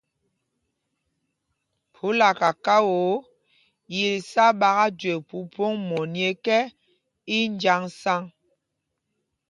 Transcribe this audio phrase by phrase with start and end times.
[1.93, 2.99] Phúla kakao,
[3.95, 6.59] yǐl sá ɓaka jüe Mpumpong mɔní ekɛ,
[7.35, 8.21] í njǎŋsaŋ.